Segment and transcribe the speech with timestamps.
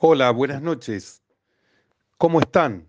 [0.00, 1.24] Hola, buenas noches.
[2.18, 2.88] ¿Cómo están?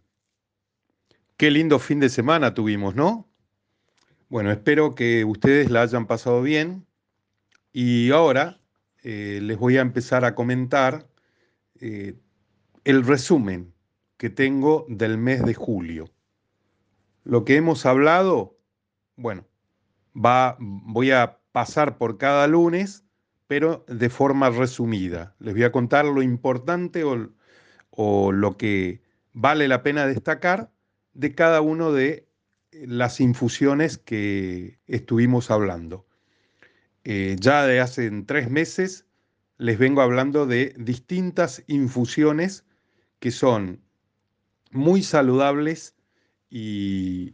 [1.37, 3.27] Qué lindo fin de semana tuvimos, ¿no?
[4.27, 6.85] Bueno, espero que ustedes la hayan pasado bien
[7.74, 8.61] y ahora
[9.02, 11.09] eh, les voy a empezar a comentar
[11.79, 12.13] eh,
[12.83, 13.73] el resumen
[14.17, 16.11] que tengo del mes de julio.
[17.23, 18.59] Lo que hemos hablado,
[19.15, 19.47] bueno,
[20.15, 23.03] va, voy a pasar por cada lunes
[23.50, 25.36] pero de forma resumida.
[25.39, 29.01] Les voy a contar lo importante o, lo que
[29.33, 30.71] vale la pena destacar
[31.14, 32.28] de cada una de
[32.72, 36.06] las infusiones que estuvimos hablando.
[37.04, 39.08] Eh, ya de hace tres meses
[39.58, 42.66] les vengo hablando de distintas infusiones
[43.18, 43.81] que son
[44.70, 45.95] muy saludables
[46.52, 47.34] y,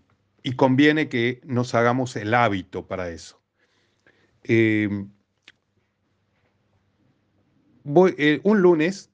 [0.56, 3.42] conviene que nos hagamos el hábito para eso.
[4.44, 5.08] Eh,
[8.18, 9.12] eh, un lunes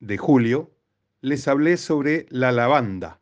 [0.00, 0.70] de julio
[1.22, 3.20] les hablé sobre la lavanda,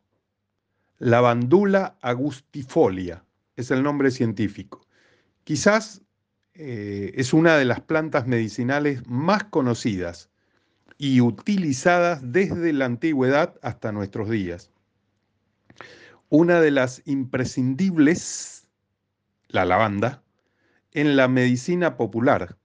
[0.97, 3.23] lavandula agustifolia,
[3.55, 4.85] es el nombre científico.
[5.45, 6.01] Quizás
[6.55, 10.29] eh, es una de las plantas medicinales más conocidas
[10.97, 14.71] y utilizadas desde la antigüedad hasta nuestros días.
[16.27, 18.67] Una de las imprescindibles,
[19.47, 20.21] la lavanda,
[20.91, 22.57] en la medicina popular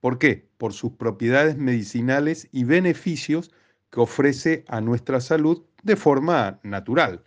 [0.00, 0.48] ¿Por qué?
[0.58, 3.50] Por sus propiedades medicinales y beneficios
[3.90, 7.24] que ofrece a nuestra salud de forma natural.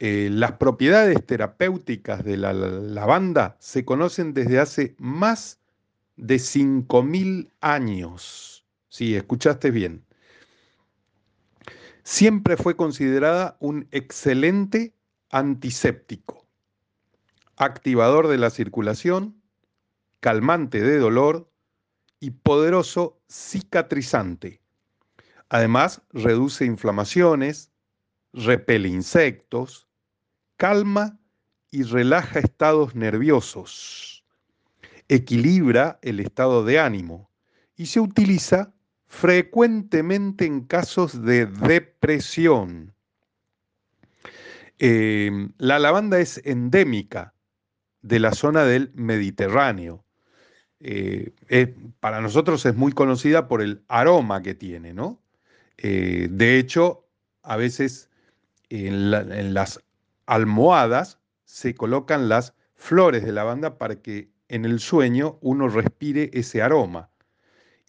[0.00, 5.58] Eh, las propiedades terapéuticas de la lavanda se conocen desde hace más
[6.16, 8.64] de 5.000 años.
[8.88, 10.04] Sí, escuchaste bien.
[12.04, 14.94] Siempre fue considerada un excelente
[15.30, 16.46] antiséptico,
[17.56, 19.37] activador de la circulación,
[20.20, 21.48] calmante de dolor,
[22.20, 24.60] y poderoso cicatrizante.
[25.48, 27.70] Además, reduce inflamaciones,
[28.32, 29.88] repele insectos,
[30.56, 31.18] calma
[31.70, 34.24] y relaja estados nerviosos,
[35.08, 37.30] equilibra el estado de ánimo
[37.76, 38.74] y se utiliza
[39.06, 42.94] frecuentemente en casos de depresión.
[44.78, 47.34] Eh, la lavanda es endémica
[48.02, 50.04] de la zona del Mediterráneo
[50.80, 51.32] eh,
[52.00, 55.20] para nosotros es muy conocida por el aroma que tiene, ¿no?
[55.76, 57.06] Eh, de hecho,
[57.42, 58.08] a veces
[58.68, 59.80] en, las
[60.26, 66.62] almohadas se colocan las flores de lavanda para que en el sueño uno respire ese
[66.62, 67.10] aroma.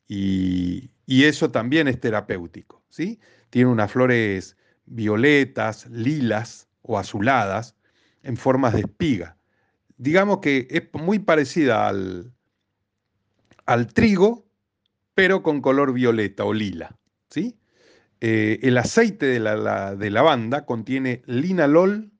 [0.07, 3.19] Y, y eso también es terapéutico, ¿sí?
[3.51, 7.75] Tiene unas flores violetas, lilas o azuladas
[8.23, 9.37] en formas de espiga.
[9.97, 12.31] Digamos que es muy parecida al,
[13.69, 14.47] al trigo,
[15.13, 16.97] pero con color violeta o lila.
[17.29, 17.59] ¿sí?
[18.19, 22.11] Eh, el aceite de, la, de lavanda contiene linalol,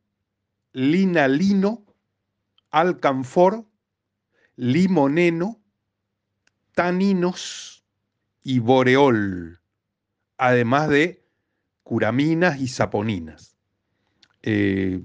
[0.73, 1.87] linalino,
[2.69, 3.65] alcanfor,
[4.57, 5.59] limoneno,
[6.75, 7.83] taninos
[8.43, 9.59] y boreol,
[10.37, 11.25] además de
[11.81, 13.57] curaminas y saponinas.
[14.43, 15.01] Eh,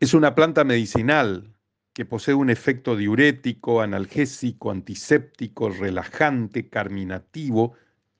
[0.00, 1.51] es una planta medicinal
[1.92, 7.74] que posee un efecto diurético, analgésico, antiséptico, relajante, carminativo,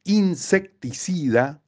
[0.05, 1.63] insecticida,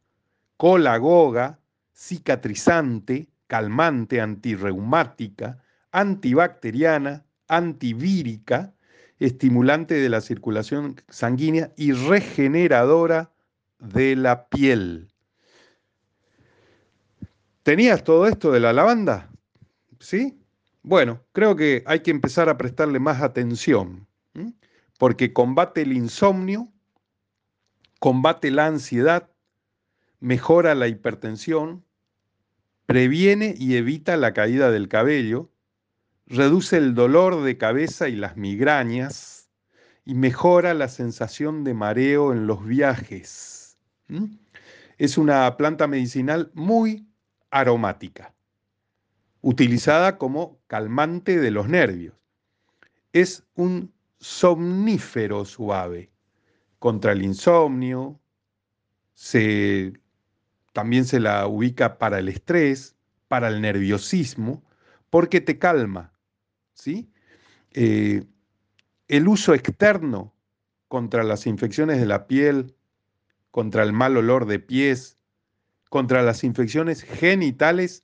[0.57, 1.59] colagoga,
[1.95, 5.63] cicatrizante, calmante, antirreumática,
[5.93, 8.75] antibacteriana, antivírica,
[9.19, 13.33] estimulante de la circulación sanguínea y regeneradora
[13.79, 15.09] de la piel.
[17.63, 19.31] ¿Tenías todo esto de la lavanda?
[20.01, 20.44] ¿Sí?
[20.87, 24.07] Bueno, creo que hay que empezar a prestarle más atención,
[24.99, 26.71] porque combate el insomnio,
[28.01, 29.31] combate la ansiedad,
[30.21, 31.87] mejora la hipertensión,
[32.85, 35.51] previene y evita la caída del cabello,
[36.27, 39.49] reduce el dolor de cabeza y las migrañas
[40.05, 43.79] y mejora la sensación de mareo en los viajes.
[44.99, 47.09] Es una planta medicinal muy
[47.51, 48.35] aromática
[49.45, 52.17] utilizada como calmante de los nervios.
[53.13, 56.11] Es un somnífero suave
[56.81, 58.19] contra el insomnio,
[60.73, 62.97] también se la ubica para el estrés,
[63.29, 64.65] para el nerviosismo,
[65.11, 66.13] porque te calma.
[66.73, 67.09] ¿sí?
[67.71, 68.25] Eh,
[69.07, 70.35] el uso externo
[70.89, 72.75] contra las infecciones de la piel,
[73.53, 75.19] contra el mal olor de pies,
[75.89, 78.03] contra las infecciones genitales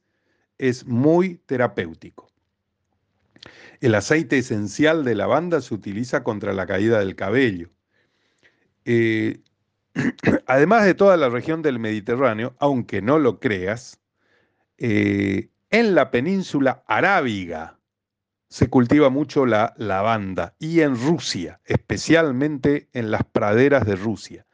[0.58, 2.29] es muy terapéutico.
[3.80, 7.70] El aceite esencial de lavanda se utiliza contra la caída del cabello.
[8.84, 9.40] Eh,
[10.46, 13.98] además de toda la región del Mediterráneo, aunque no lo creas,
[14.76, 17.78] eh, en la península arábiga
[18.48, 24.46] se cultiva mucho la lavanda y en Rusia, especialmente en las praderas de Rusia.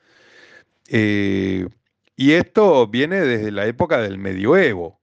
[0.88, 1.66] Eh,
[2.14, 5.00] y esto viene desde la época del medioevo.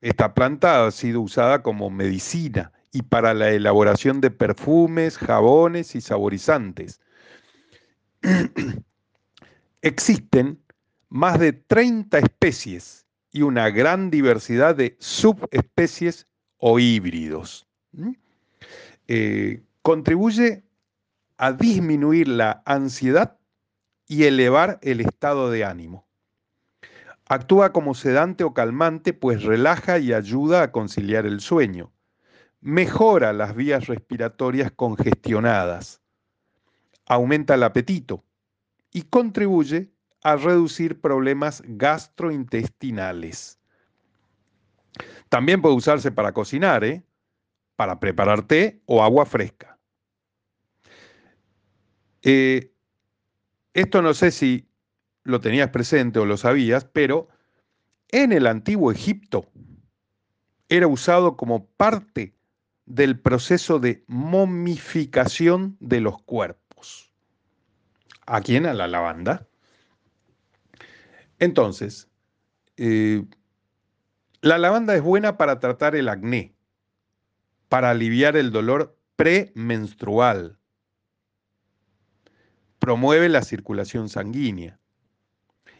[0.00, 6.00] Esta planta ha sido usada como medicina y para la elaboración de perfumes, jabones y
[6.00, 6.98] saborizantes.
[9.82, 10.58] Existen
[11.10, 16.26] más de 30 especies y una gran diversidad de subespecies
[16.56, 17.68] o híbridos.
[19.08, 20.64] Eh, contribuye
[21.36, 23.36] a disminuir la ansiedad
[24.08, 26.06] y elevar el estado de ánimo.
[27.28, 31.92] Actúa como sedante o calmante, pues relaja y ayuda a conciliar el sueño.
[32.66, 36.02] Mejora las vías respiratorias congestionadas.
[37.06, 38.24] Aumenta el apetito
[38.90, 39.92] y contribuye
[40.24, 43.60] a reducir problemas gastrointestinales.
[45.28, 47.04] También puede usarse para cocinar, ¿eh?
[47.76, 49.78] para preparar té o agua fresca.
[52.22, 52.72] Eh,
[53.74, 54.68] esto no sé si
[55.22, 57.28] lo tenías presente o lo sabías, pero
[58.08, 59.46] en el antiguo Egipto
[60.68, 62.35] era usado como parte
[62.86, 67.12] del proceso de momificación de los cuerpos.
[68.26, 68.66] ¿A quién?
[68.66, 69.46] A la lavanda.
[71.38, 72.08] Entonces,
[72.76, 73.24] eh,
[74.40, 76.54] la lavanda es buena para tratar el acné,
[77.68, 80.58] para aliviar el dolor premenstrual,
[82.78, 84.78] promueve la circulación sanguínea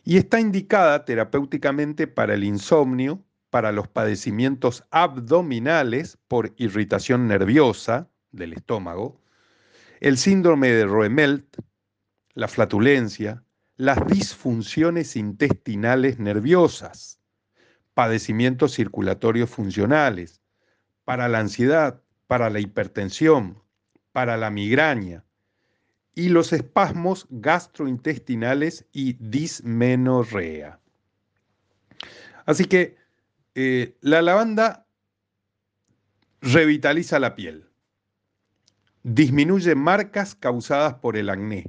[0.02, 3.25] y está indicada terapéuticamente para el insomnio,
[3.56, 9.18] para los padecimientos abdominales por irritación nerviosa del estómago,
[10.00, 11.56] el síndrome de Roemelt,
[12.34, 13.42] la flatulencia,
[13.78, 17.18] las disfunciones intestinales nerviosas,
[17.94, 20.42] padecimientos circulatorios funcionales,
[21.06, 23.62] para la ansiedad, para la hipertensión,
[24.12, 25.24] para la migraña,
[26.14, 30.78] y los espasmos gastrointestinales y dismenorrea.
[32.44, 33.05] Así que
[33.58, 34.86] eh, la lavanda
[36.42, 37.64] revitaliza la piel,
[39.02, 41.64] disminuye marcas causadas por el acné,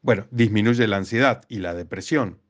[0.00, 2.40] bueno, disminuye la ansiedad y la depresión,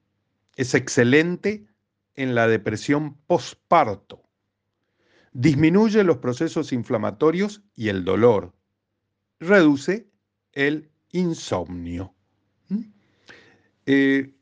[0.57, 1.67] es excelente
[2.15, 4.23] en la depresión postparto,
[5.35, 8.55] disminuye los procesos inflamatorios y el dolor,
[9.41, 10.09] reduce
[10.53, 12.15] el insomnio.
[12.71, 12.81] ¿Mm?
[13.85, 14.35] Eh,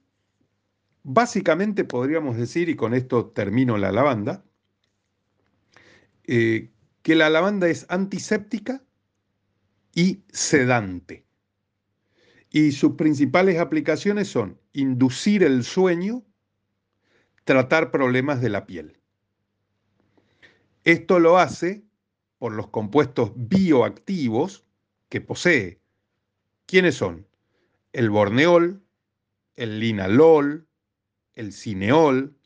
[1.02, 4.44] básicamente podríamos decir, y con esto termino la lavanda,
[6.24, 6.70] eh,
[7.02, 8.82] que la lavanda es antiséptica
[9.94, 11.24] y sedante.
[12.50, 16.24] Y sus principales aplicaciones son inducir el sueño,
[17.44, 19.00] tratar problemas de la piel.
[20.84, 21.84] Esto lo hace
[22.38, 24.64] por los compuestos bioactivos
[25.08, 25.80] que posee,
[26.70, 27.26] ¿Quiénes son?
[27.92, 28.80] El borneol,
[29.56, 30.68] el linalol,
[31.40, 32.36] el cineol,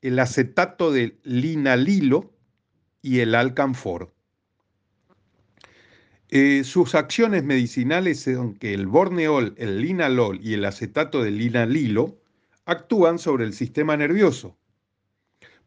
[0.00, 2.32] el acetato de linalilo
[3.02, 4.12] y el alcanfor.
[6.30, 12.18] Eh, sus acciones medicinales son que el borneol, el linalol y el acetato de linalilo
[12.64, 14.56] actúan sobre el sistema nervioso,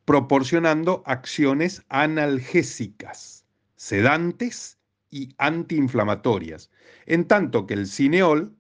[0.03, 3.45] proporcionando acciones analgésicas,
[3.75, 4.79] sedantes
[5.11, 6.71] y antiinflamatorias,
[7.05, 8.56] en tanto que el cineol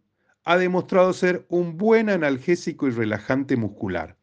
[0.47, 4.15] ha demostrado ser un buen analgésico y relajante muscular.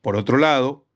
[0.00, 0.86] Por otro lado,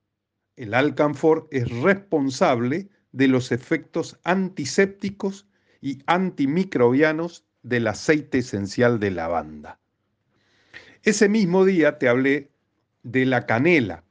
[0.56, 5.46] el alcanfor es responsable de los efectos antisépticos
[5.80, 9.78] y antimicrobianos del aceite esencial de lavanda.
[11.02, 12.50] Ese mismo día te hablé
[13.02, 14.04] de la canela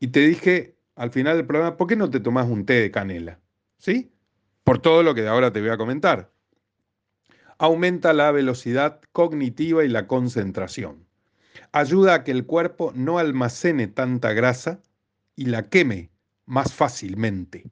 [0.00, 2.90] y te dije al final del programa, ¿por qué no te tomas un té de
[2.90, 3.38] canela?
[3.78, 4.10] ¿Sí?
[4.66, 6.32] por todo lo que de ahora te voy a comentar.
[7.58, 11.06] Aumenta la velocidad cognitiva y la concentración.
[11.72, 14.80] Ayuda a que el cuerpo no almacene tanta grasa
[15.36, 16.10] y la queme
[16.44, 17.70] más fácilmente.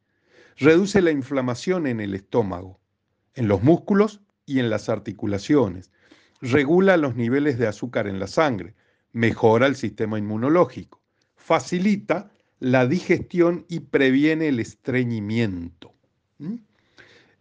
[0.56, 2.80] Reduce la inflamación en el estómago,
[3.34, 5.90] en los músculos y en las articulaciones.
[6.40, 8.74] Regula los niveles de azúcar en la sangre.
[9.12, 11.00] Mejora el sistema inmunológico.
[11.36, 15.94] Facilita la digestión y previene el estreñimiento.
[16.38, 16.54] ¿Mm?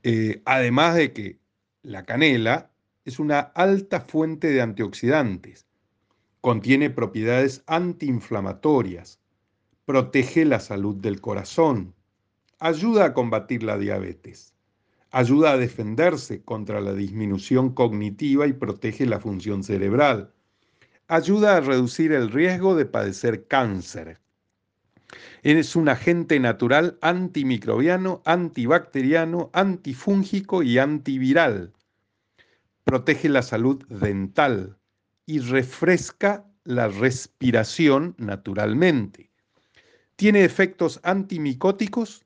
[0.03, 1.39] Eh, además de que
[1.83, 2.71] la canela
[3.03, 5.67] es una alta fuente de antioxidantes,
[6.39, 9.19] contiene propiedades antiinflamatorias,
[9.85, 11.93] protege la salud del corazón,
[12.59, 14.53] ayuda a combatir la diabetes,
[15.11, 20.33] ayuda a defenderse contra la disminución cognitiva y protege la función cerebral.
[21.09, 24.19] Ayuda a reducir el riesgo de padecer cáncer.
[25.43, 31.73] Es un agente natural antimicrobiano, antibacteriano, antifúngico y antiviral.
[32.85, 34.77] Protege la salud dental
[35.25, 39.31] y refresca la respiración naturalmente.
[40.15, 42.23] Tiene efectos antimicóticos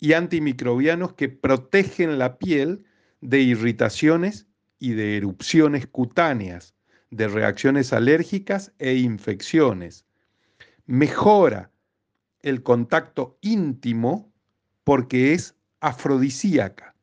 [0.00, 2.82] y antimicrobianos que protegen la piel
[3.20, 4.46] de irritaciones
[4.78, 6.74] y de erupciones cutáneas,
[7.10, 10.06] de reacciones alérgicas e infecciones.
[10.86, 11.70] Mejora
[12.44, 14.30] el contacto íntimo
[14.84, 16.94] porque es afrodisíaca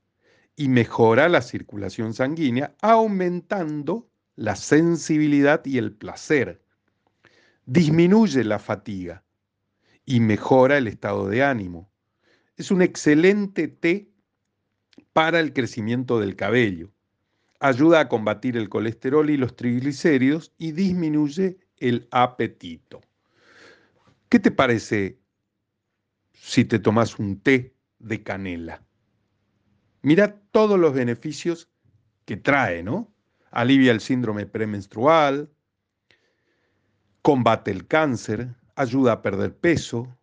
[0.55, 6.61] y mejora la circulación sanguínea aumentando la sensibilidad y el placer.
[7.65, 9.23] Disminuye la fatiga
[10.05, 11.89] y mejora el estado de ánimo
[12.55, 14.11] es un excelente té
[15.13, 16.91] para el crecimiento del cabello.
[17.59, 23.01] Ayuda a combatir el colesterol y los triglicéridos y disminuye el apetito.
[24.29, 25.20] ¿Qué te parece
[26.43, 28.81] si te tomas un té de canela?
[30.01, 31.69] Mira todos los beneficios
[32.25, 33.13] que trae, ¿no?
[33.51, 35.49] Alivia el síndrome premenstrual,
[37.21, 40.17] combate el cáncer, ayuda a perder peso,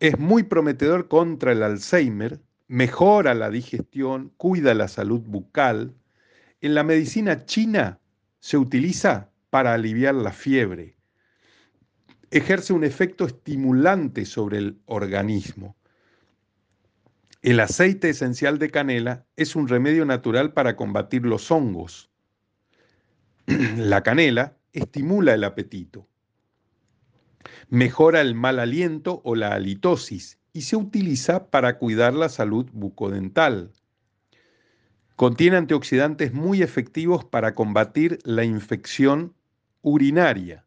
[0.00, 5.94] es muy prometedor contra el Alzheimer, mejora la digestión, cuida la salud bucal.
[6.60, 8.00] En la medicina china
[8.38, 10.97] se utiliza para aliviar la fiebre.
[12.30, 15.76] Ejerce un efecto estimulante sobre el organismo.
[17.40, 22.10] El aceite esencial de canela es un remedio natural para combatir los hongos.
[23.76, 26.08] La canela estimula el apetito
[27.68, 33.72] mejora el mal aliento o la halitosis y se utiliza para cuidar la salud bucodental.
[35.16, 39.34] Contiene antioxidantes muy efectivos para combatir la infección
[39.82, 40.64] urinaria.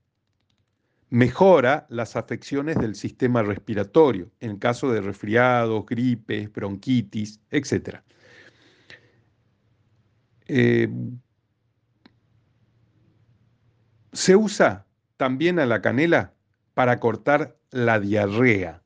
[1.11, 7.97] Mejora las afecciones del sistema respiratorio, en caso de resfriados, gripes, bronquitis, etc.
[10.47, 10.87] Eh,
[14.13, 14.85] se usa
[15.17, 16.33] también a la canela
[16.73, 18.81] para cortar la diarrea.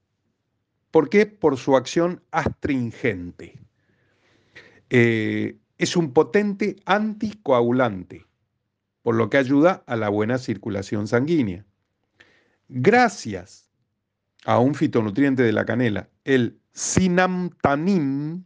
[0.89, 1.27] ¿Por qué?
[1.27, 3.59] Por su acción astringente.
[4.89, 8.25] Eh, es un potente anticoagulante,
[9.03, 11.67] por lo que ayuda a la buena circulación sanguínea.
[12.67, 13.69] Gracias
[14.45, 18.45] a un fitonutriente de la canela, el sinamtanin,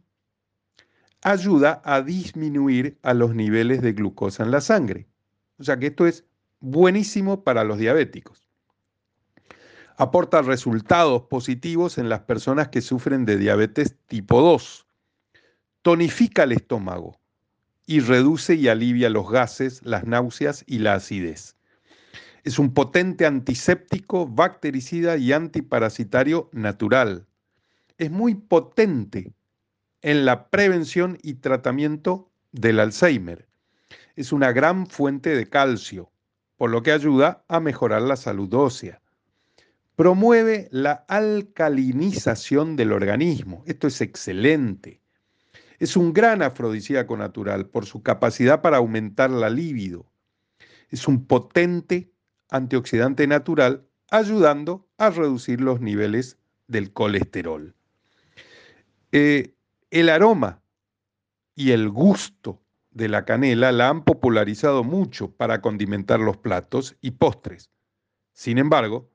[1.22, 5.06] ayuda a disminuir a los niveles de glucosa en la sangre.
[5.58, 6.24] O sea que esto es
[6.60, 8.50] buenísimo para los diabéticos
[10.00, 14.86] aporta resultados positivos en las personas que sufren de diabetes tipo 2.
[15.82, 17.20] Tonifica el estómago
[17.84, 21.54] y reduce y alivia los gases, las náuseas y la acidez.
[22.44, 27.26] Es un potente antiséptico, bactericida y antiparasitario natural.
[27.98, 29.32] Es muy potente
[30.02, 33.48] en la prevención y tratamiento del Alzheimer.
[34.16, 36.10] Es una gran fuente de calcio,
[36.56, 39.00] por lo que ayuda a mejorar la salud ósea
[40.00, 43.62] Promueve la alcalinización del organismo.
[43.66, 45.02] Esto es excelente.
[45.78, 50.10] Es un gran afrodisíaco natural por su capacidad para aumentar la libido.
[50.88, 52.09] Es un potente
[52.50, 57.74] antioxidante natural ayudando a reducir los niveles del colesterol.
[59.12, 59.54] Eh,
[59.90, 60.62] el aroma
[61.54, 67.12] y el gusto de la canela la han popularizado mucho para condimentar los platos y
[67.12, 67.70] postres.
[68.32, 69.10] Sin embargo,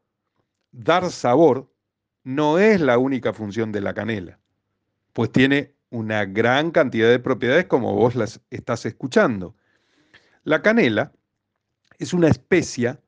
[0.71, 1.71] dar sabor
[2.23, 4.39] no es la única función de la canela,
[5.13, 9.55] pues tiene una gran cantidad de propiedades como vos las estás escuchando.
[10.43, 11.13] La canela
[11.99, 12.99] es una especia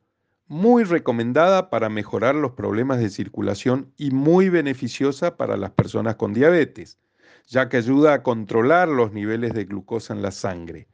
[0.48, 6.32] muy recomendada para mejorar los problemas de circulación y muy beneficiosa para las personas con
[6.32, 6.98] diabetes,
[7.46, 10.88] ya que ayuda a controlar los niveles de glucosa en la sangre.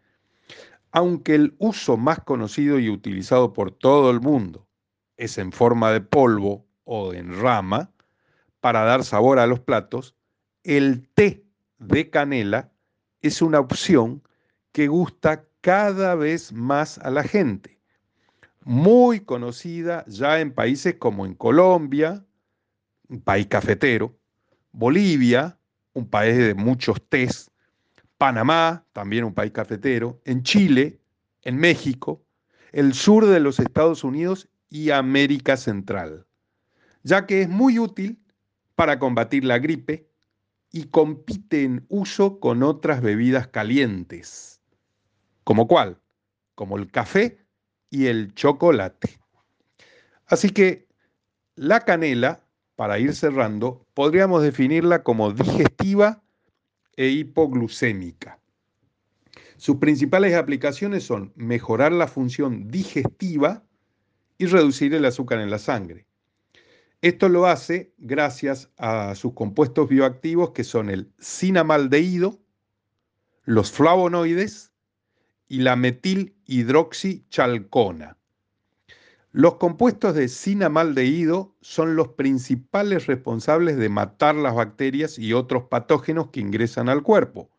[0.90, 4.66] Aunque el uso más conocido y utilizado por todo el mundo
[5.16, 7.92] es en forma de polvo o en rama
[8.60, 10.16] para dar sabor a los platos,
[10.64, 11.46] el té
[11.78, 12.72] de canela
[13.22, 14.22] es una opción
[14.72, 17.74] que gusta cada vez más a la gente.
[18.64, 22.24] Muy conocida ya en países como en Colombia,
[23.08, 24.18] un país cafetero,
[24.72, 25.58] Bolivia,
[25.92, 27.50] un país de muchos tés,
[28.16, 30.98] Panamá, también un país cafetero, en Chile,
[31.42, 32.24] en México,
[32.72, 36.26] el sur de los Estados Unidos y América Central,
[37.02, 38.18] ya que es muy útil
[38.74, 40.08] para combatir la gripe
[40.72, 44.62] y compite en uso con otras bebidas calientes.
[45.44, 46.00] ¿Como cuál?
[46.54, 47.43] Como el café
[47.94, 49.20] y el chocolate.
[50.26, 50.88] Así que
[51.54, 56.20] la canela, para ir cerrando, podríamos definirla como digestiva
[56.96, 58.40] e hipoglucémica.
[59.58, 63.62] Sus principales aplicaciones son mejorar la función digestiva
[64.38, 66.04] y reducir el azúcar en la sangre.
[67.00, 72.40] Esto lo hace gracias a sus compuestos bioactivos que son el cinamaldehído,
[73.44, 74.73] los flavonoides
[75.54, 78.16] y la metilhidroxichalcona.
[79.30, 86.30] Los compuestos de cinamaldehído son los principales responsables de matar las bacterias y otros patógenos
[86.30, 87.50] que ingresan al cuerpo,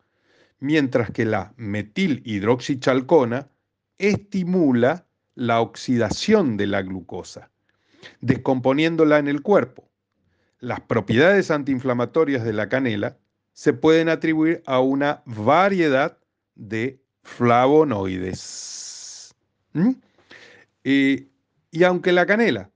[0.60, 3.48] mientras que la metilhidroxichalcona
[3.96, 7.50] estimula la oxidación de la glucosa,
[8.20, 9.88] descomponiéndola en el cuerpo.
[10.60, 13.16] Las propiedades antiinflamatorias de la canela
[13.54, 16.18] se pueden atribuir a una variedad
[16.56, 19.34] de flavonoides.
[19.72, 19.92] ¿Mm?
[20.84, 21.28] Eh,
[21.70, 22.70] y aunque la canela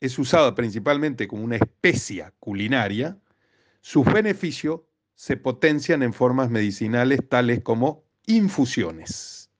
[0.00, 3.16] es usada principalmente como una especia culinaria,
[3.80, 4.80] sus beneficios
[5.14, 9.50] se potencian en formas medicinales tales como infusiones.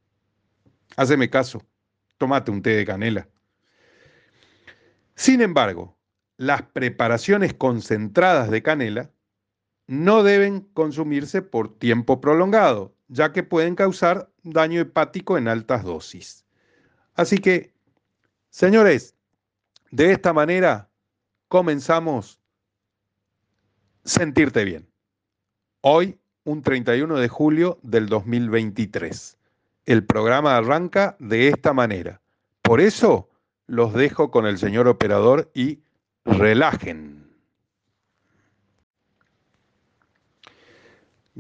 [0.97, 1.65] Haceme caso,
[2.19, 3.29] tomate un té de canela.
[5.15, 5.97] Sin embargo,
[6.37, 9.11] las preparaciones concentradas de canela
[9.87, 16.45] no deben consumirse por tiempo prolongado, ya que pueden causar daño hepático en altas dosis.
[17.15, 17.73] Así que,
[18.51, 19.15] señores,
[19.91, 20.89] de esta manera
[21.49, 22.39] comenzamos
[24.05, 24.89] sentirte bien.
[25.81, 29.37] Hoy, un 31 de julio del 2023.
[29.87, 32.21] El programa arranca de esta manera.
[32.63, 33.29] Por eso
[33.67, 35.81] los dejo con el señor operador y
[36.25, 37.28] relajen.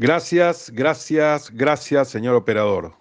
[0.00, 2.94] Gracias, gracias, gracias, señor operador.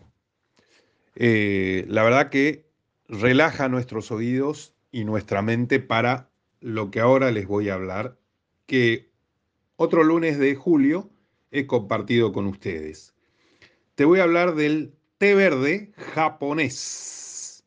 [1.13, 2.65] Eh, la verdad que
[3.07, 8.17] relaja nuestros oídos y nuestra mente para lo que ahora les voy a hablar,
[8.65, 9.11] que
[9.75, 11.11] otro lunes de julio
[11.51, 13.13] he compartido con ustedes.
[13.93, 17.63] Te voy a hablar del té verde japonés,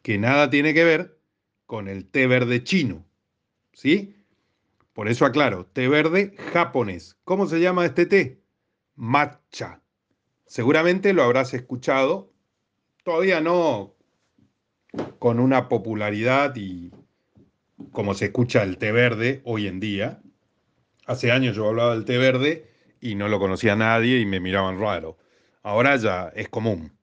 [0.00, 1.18] que nada tiene que ver
[1.66, 3.04] con el té verde chino,
[3.74, 4.16] ¿sí?
[4.94, 7.18] Por eso aclaro, té verde japonés.
[7.24, 8.43] ¿Cómo se llama este té?
[8.96, 9.80] Matcha.
[10.46, 12.32] Seguramente lo habrás escuchado,
[13.02, 13.94] todavía no
[15.18, 16.92] con una popularidad y
[17.90, 20.20] como se escucha el té verde hoy en día.
[21.06, 24.78] Hace años yo hablaba del té verde y no lo conocía nadie y me miraban
[24.78, 25.18] raro.
[25.62, 26.96] Ahora ya es común.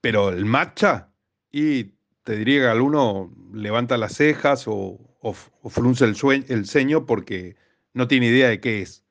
[0.00, 1.12] Pero el matcha,
[1.52, 1.92] y
[2.24, 4.98] te diría que alguno levanta las cejas o,
[5.68, 6.16] frunce el,
[6.48, 7.56] el ceño porque
[7.92, 9.04] no tiene idea de qué es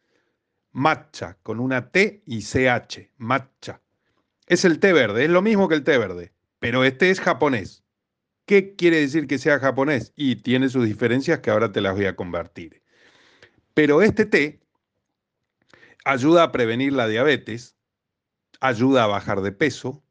[0.72, 3.82] matcha, con una T y CH, matcha.
[4.48, 7.84] Es el té verde, es lo mismo que el té verde, pero este es japonés.
[8.46, 10.12] ¿Qué quiere decir que sea japonés?
[10.16, 12.82] Y tiene sus diferencias que ahora te las voy a convertir.
[13.76, 14.60] Pero este té
[16.04, 17.76] ayuda a prevenir la diabetes,
[18.60, 20.04] ayuda a bajar de peso,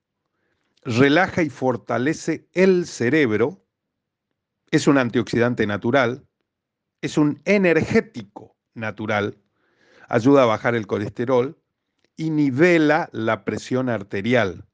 [0.83, 3.65] relaja y fortalece el cerebro,
[4.71, 6.27] es un antioxidante natural,
[7.01, 9.37] es un energético natural,
[10.09, 11.57] ayuda a bajar el colesterol
[12.17, 14.65] y nivela la presión arterial.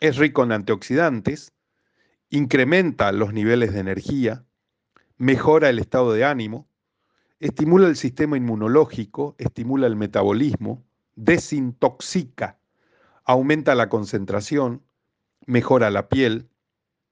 [0.00, 1.52] Es rico en antioxidantes,
[2.28, 4.44] incrementa los niveles de energía,
[5.16, 6.68] mejora el estado de ánimo,
[7.40, 10.84] estimula el sistema inmunológico, estimula el metabolismo,
[11.14, 12.58] desintoxica,
[13.24, 14.82] aumenta la concentración,
[15.46, 16.48] mejora la piel,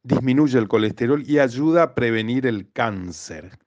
[0.03, 3.62] disminuye el colesterol y ayuda a prevenir el cáncer.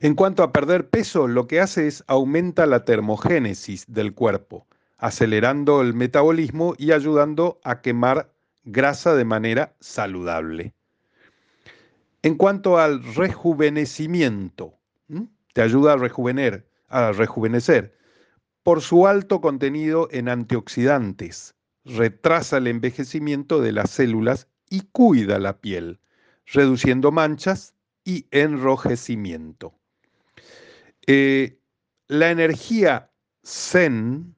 [0.00, 5.80] En cuanto a perder peso, lo que hace es aumenta la termogénesis del cuerpo, acelerando
[5.80, 8.32] el metabolismo y ayudando a quemar
[8.64, 10.72] grasa de manera saludable.
[12.22, 14.74] En cuanto al rejuvenecimiento,
[15.52, 17.96] te ayuda a rejuvener, a rejuvenecer
[18.62, 25.58] por su alto contenido en antioxidantes, retrasa el envejecimiento de las células y cuida la
[25.58, 25.98] piel,
[26.46, 29.77] reduciendo manchas y enrojecimiento.
[31.10, 31.58] Eh,
[32.08, 33.10] la energía
[33.42, 34.36] Zen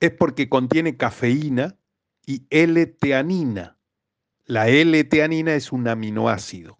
[0.00, 1.76] es porque contiene cafeína
[2.24, 3.76] y L-teanina.
[4.46, 6.78] La L-teanina es un aminoácido,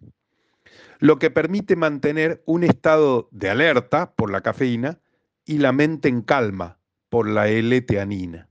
[0.97, 4.99] lo que permite mantener un estado de alerta por la cafeína
[5.45, 8.49] y la mente en calma por la L-teanina.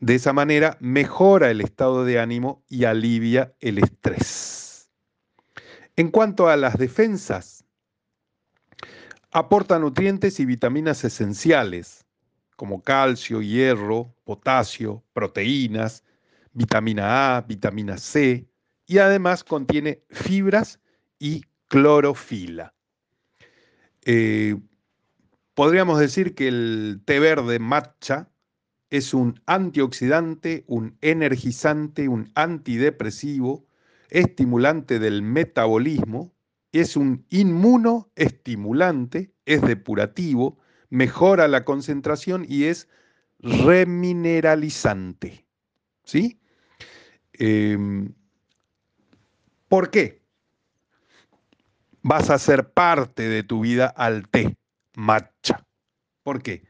[0.00, 4.90] De esa manera mejora el estado de ánimo y alivia el estrés.
[5.94, 7.55] En cuanto a las defensas,
[9.36, 12.06] Aporta nutrientes y vitaminas esenciales,
[12.56, 16.04] como calcio, hierro, potasio, proteínas,
[16.54, 18.48] vitamina A, vitamina C,
[18.86, 20.80] y además contiene fibras
[21.18, 22.72] y clorofila.
[24.06, 24.56] Eh,
[25.52, 28.30] podríamos decir que el té verde matcha
[28.88, 33.66] es un antioxidante, un energizante, un antidepresivo,
[34.08, 36.32] estimulante del metabolismo,
[36.80, 40.58] es un inmunoestimulante, es depurativo,
[40.90, 42.88] mejora la concentración y es
[43.38, 45.46] remineralizante.
[46.04, 46.40] ¿Sí?
[47.32, 48.12] Em,
[49.68, 50.22] ¿Por qué?
[52.02, 54.56] Vas a ser parte de tu vida al té
[54.96, 55.64] matcha.
[56.22, 56.64] ¿Por qué?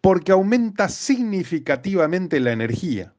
[0.00, 3.14] Porque aumenta significativamente la energía.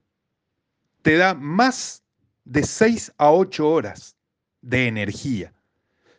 [1.01, 2.03] Te da más
[2.43, 4.15] de 6 a 8 horas
[4.61, 5.53] de energía,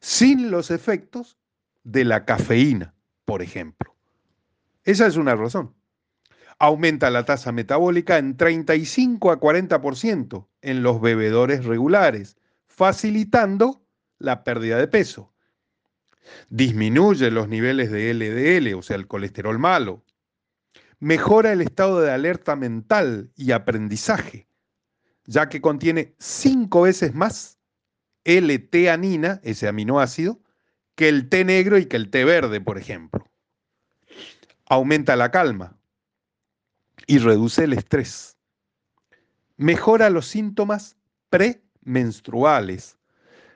[0.00, 1.38] sin los efectos
[1.84, 3.94] de la cafeína, por ejemplo.
[4.84, 5.74] Esa es una razón.
[6.58, 13.84] Aumenta la tasa metabólica en 35 a 40% en los bebedores regulares, facilitando
[14.18, 15.32] la pérdida de peso.
[16.48, 20.04] Disminuye los niveles de LDL, o sea, el colesterol malo.
[20.98, 24.48] Mejora el estado de alerta mental y aprendizaje,
[25.24, 27.55] ya que contiene cinco veces más
[28.26, 30.40] L-teanina, ese aminoácido,
[30.96, 33.24] que el té negro y que el té verde, por ejemplo.
[34.66, 35.76] Aumenta la calma
[37.06, 38.36] y reduce el estrés.
[39.56, 40.96] Mejora los síntomas
[41.30, 42.98] premenstruales.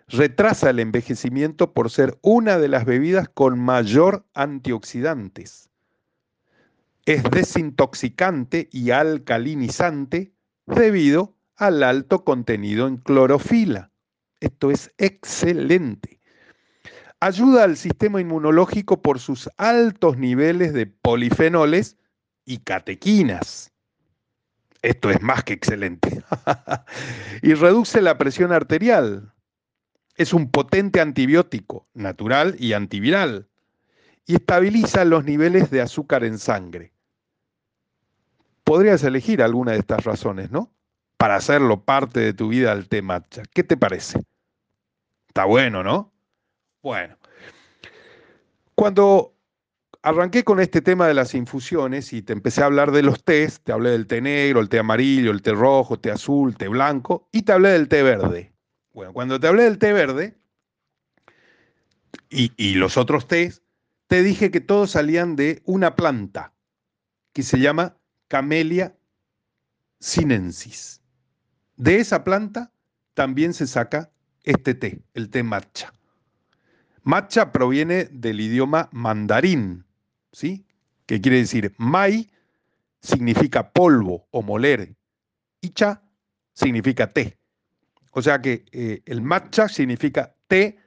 [0.06, 5.68] Retrasa el envejecimiento por ser una de las bebidas con mayor antioxidantes.
[7.06, 10.32] Es desintoxicante y alcalinizante
[10.66, 13.89] debido al alto contenido en clorofila.
[14.40, 16.20] Esto es excelente.
[17.20, 21.98] Ayuda al sistema inmunológico por sus altos niveles de polifenoles
[22.46, 23.70] y catequinas.
[24.82, 26.22] Esto es más que excelente.
[27.42, 29.34] y reduce la presión arterial.
[30.16, 33.48] Es un potente antibiótico natural y antiviral.
[34.26, 36.92] Y estabiliza los niveles de azúcar en sangre.
[38.64, 40.72] Podrías elegir alguna de estas razones, ¿no?
[41.18, 43.42] Para hacerlo parte de tu vida al té matcha.
[43.52, 44.22] ¿Qué te parece?
[45.30, 46.12] Está bueno, ¿no?
[46.82, 47.16] Bueno.
[48.74, 49.32] Cuando
[50.02, 53.60] arranqué con este tema de las infusiones y te empecé a hablar de los tés,
[53.60, 57.28] te hablé del té negro, el té amarillo, el té rojo, té azul, té blanco
[57.30, 58.52] y te hablé del té verde.
[58.92, 60.36] Bueno, cuando te hablé del té verde
[62.28, 63.62] y, los otros tés,
[64.08, 66.52] te dije que todos salían de una planta
[67.32, 68.96] que se llama Camellia
[70.00, 71.00] sinensis.
[71.76, 72.72] De esa planta
[73.14, 74.10] también se saca
[74.44, 75.92] este té, el té matcha.
[77.02, 79.84] Matcha proviene del idioma mandarín,
[80.32, 80.66] ¿sí?
[81.06, 82.30] Que quiere decir mai
[83.00, 84.94] significa polvo o moler
[85.60, 86.02] y cha
[86.52, 87.38] significa té.
[88.12, 90.78] O sea que eh, el matcha significa té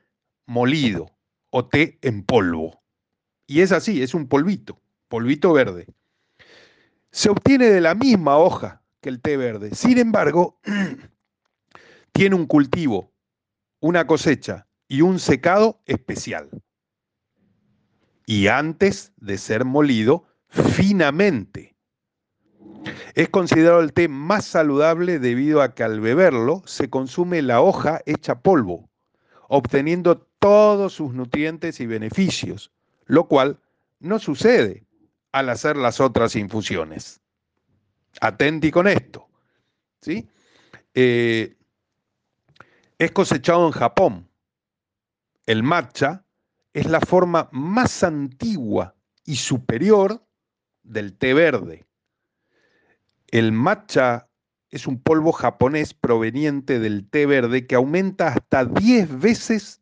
[0.46, 1.10] molido
[1.50, 2.82] o té en polvo.
[3.48, 5.88] Y es así, es un polvito, polvito verde.
[7.12, 9.76] Se obtiene de la misma hoja que el té verde.
[9.76, 10.60] Sin embargo,
[12.12, 13.13] tiene un cultivo,
[13.84, 16.50] una cosecha y un secado especial
[18.26, 21.76] y antes de ser molido finamente.
[23.14, 28.02] Es considerado el té más saludable debido a que al beberlo se consume la hoja
[28.06, 28.90] hecha polvo,
[29.50, 32.72] obteniendo todos sus nutrientes y beneficios,
[33.06, 33.60] lo cual
[34.00, 34.86] no sucede
[35.34, 37.20] al hacer las otras infusiones.
[38.22, 39.28] Atenti con esto.
[40.00, 40.30] ¿sí?
[40.94, 41.58] Eh,
[43.06, 44.30] es cosechado en Japón.
[45.46, 46.26] El matcha
[46.74, 50.26] es la forma más antigua y superior
[50.84, 51.86] del té verde.
[53.28, 54.30] El matcha
[54.70, 59.82] es un polvo japonés proveniente del té verde que aumenta hasta 10 veces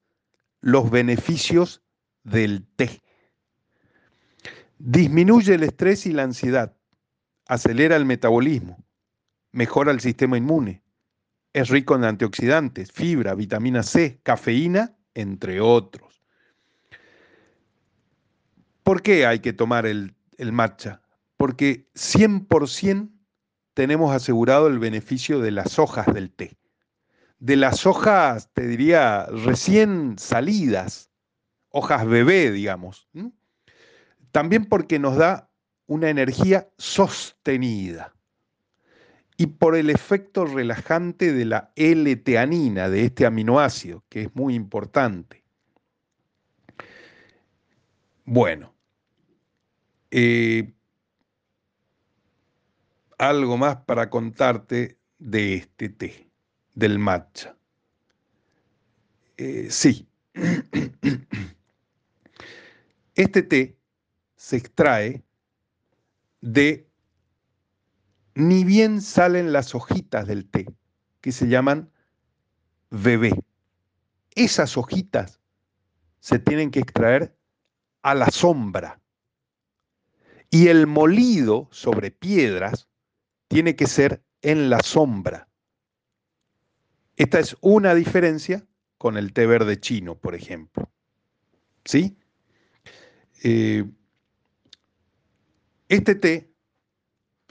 [0.60, 1.82] los beneficios
[2.24, 3.02] del té.
[4.80, 6.76] Disminuye el estrés y la ansiedad,
[7.48, 8.84] acelera el metabolismo,
[9.52, 10.82] mejora el sistema inmune,
[11.54, 16.22] es rico en antioxidantes, fibra, vitamina C, cafeína, entre otros.
[18.84, 20.16] ¿Por qué hay que tomar el,
[20.52, 21.02] matcha?
[21.38, 23.10] Porque 100%
[23.74, 26.58] tenemos asegurado el beneficio de las hojas del té.
[27.40, 31.10] De las hojas, te diría, recién salidas,
[31.70, 33.08] hojas bebé, digamos.
[34.32, 35.52] También porque nos da
[35.88, 38.14] una energía sostenida.
[39.42, 45.44] Y por el efecto relajante de la L-teanina, de este aminoácido, que es muy importante.
[48.24, 48.72] Bueno,
[50.12, 50.72] eh,
[53.18, 56.30] algo más para contarte de este té,
[56.76, 57.58] del matcha.
[59.38, 60.08] Eh, sí,
[63.16, 63.76] este té
[64.36, 65.24] se extrae
[66.42, 66.91] de,
[68.36, 70.68] ni bien salen las hojitas del té,
[71.22, 71.92] que se llaman
[72.90, 73.44] bebé.
[74.36, 75.40] Esas hojitas
[76.20, 77.36] se tienen que extraer
[78.02, 79.02] a la sombra.
[80.50, 82.88] Y el molido sobre piedras
[83.48, 85.48] tiene que ser en la sombra.
[87.16, 88.66] Esta es una diferencia
[88.98, 90.92] con el té verde chino, por ejemplo.
[91.86, 92.18] ¿Sí?
[93.44, 93.86] Eh,
[95.90, 96.51] este té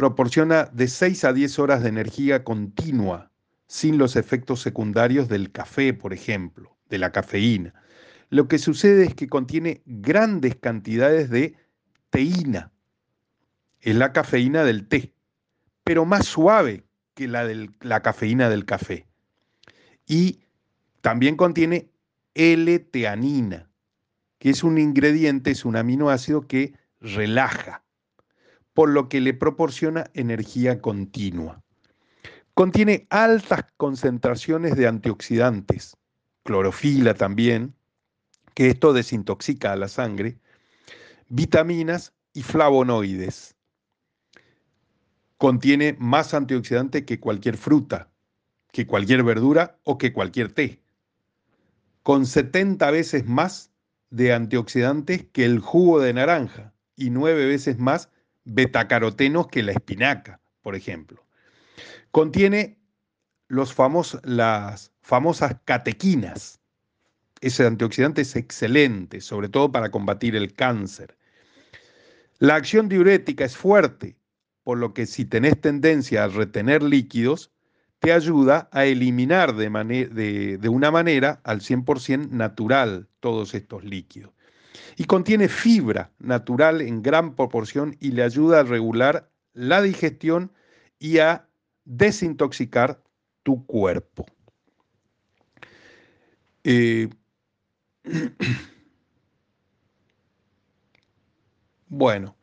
[0.00, 3.30] proporciona de 6 a 10 horas de energía continua,
[3.66, 7.74] sin los efectos secundarios del café, por ejemplo, de la cafeína.
[8.30, 11.54] Lo que sucede es que contiene grandes cantidades de
[12.08, 12.72] teína.
[13.80, 15.12] Es la cafeína del té
[15.84, 16.84] pero más suave
[17.14, 19.06] que la de la cafeína del café.
[20.06, 20.38] Y
[21.00, 21.90] también contiene
[22.34, 23.68] L-teanina,
[24.38, 27.82] que es un ingrediente, es un aminoácido que relaja,
[28.81, 31.62] por lo que le proporciona energía continua.
[32.55, 35.99] Contiene altas concentraciones de antioxidantes,
[36.45, 37.75] clorofila también,
[38.55, 40.38] que esto desintoxica a la sangre,
[41.29, 43.55] vitaminas y flavonoides
[45.37, 48.09] contiene más antioxidante que cualquier fruta,
[48.73, 50.81] que cualquier verdura o que cualquier té,
[52.03, 53.73] con 70 veces más
[54.09, 58.09] de antioxidantes que el jugo de naranja y 9 veces más
[58.52, 61.24] betacarotenos que la espinaca, por ejemplo.
[62.10, 62.78] Contiene
[63.48, 63.74] los
[64.24, 66.60] las famosas catequinas.
[67.40, 71.16] Ese antioxidante es excelente, sobre todo para combatir el cáncer.
[72.38, 74.16] La acción diurética es fuerte,
[74.64, 77.52] por lo que si tenés tendencia a retener líquidos,
[77.98, 84.32] te ayuda a eliminar de, de una manera al 100% natural todos estos líquidos.
[84.96, 90.52] Y contiene fibra natural en gran proporción y le ayuda a regular la digestión
[90.98, 91.48] y a
[91.85, 93.02] desintoxicar
[93.42, 94.26] tu cuerpo.
[96.64, 97.09] Eh,
[101.88, 102.37] bueno,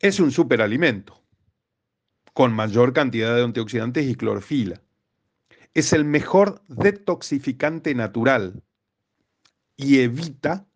[0.00, 1.22] es un superalimento
[2.34, 4.80] con mayor cantidad de antioxidantes y clorofila.
[5.74, 8.62] Es el mejor detoxificante natural
[9.76, 10.66] y evita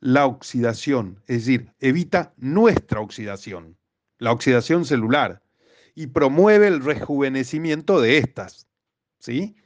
[0.00, 3.76] la oxidación, es decir, evita nuestra oxidación,
[4.18, 5.42] la oxidación celular,
[5.94, 8.68] y promueve el rejuvenecimiento de estas.
[9.18, 9.56] ¿sí?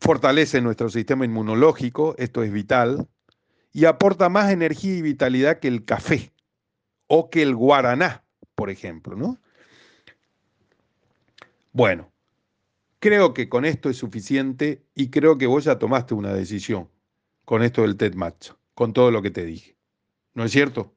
[0.00, 3.06] Fortalece nuestro sistema inmunológico, esto es vital,
[3.72, 6.32] y aporta más energía y vitalidad que el café
[7.06, 9.38] o que el guaraná, por ejemplo, ¿no?
[11.72, 12.12] Bueno,
[13.00, 16.88] creo que con esto es suficiente y creo que vos ya tomaste una decisión
[17.44, 19.76] con esto del TED Match, con todo lo que te dije.
[20.34, 20.94] ¿No es cierto?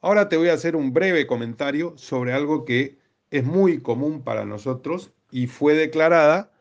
[0.00, 2.98] Ahora te voy a hacer un breve comentario sobre algo que
[3.30, 6.52] es muy común para nosotros y fue declarada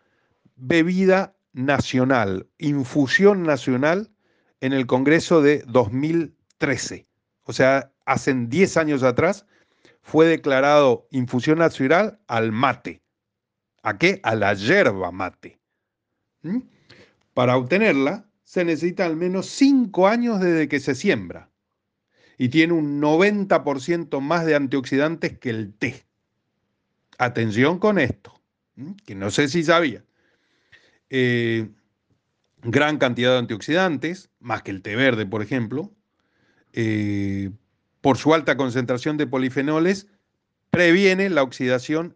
[0.56, 4.12] bebida nacional, infusión nacional
[4.62, 7.08] en el Congreso de 2013.
[7.43, 9.45] O sea, hace 10 años atrás,
[10.02, 13.02] fue declarado infusión nacional al mate.
[13.84, 14.19] ¿A qué?
[14.23, 15.60] A la yerba mate.
[16.43, 16.60] ¿Mm?
[17.34, 21.49] Para obtenerla se necesita al menos 5 años desde que se siembra
[22.38, 26.05] y tiene un 90% más de antioxidantes que el té.
[27.17, 28.39] Atención con esto,
[29.05, 30.05] que no sé si sabía.
[31.10, 31.67] Eh,
[32.62, 35.91] gran cantidad de antioxidantes, más que el té verde, por ejemplo.
[36.71, 37.51] Eh,
[37.99, 40.07] por su alta concentración de polifenoles,
[40.69, 42.15] previene la oxidación